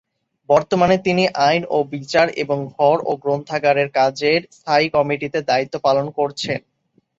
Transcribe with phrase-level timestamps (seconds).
[0.49, 6.59] বর্তমানে, তিনি আইন ও বিচার, এবং ঘর ও গ্রন্থাগারের কাজের স্থায়ী কমিটিতে দায়িত্ব পালন করছেন।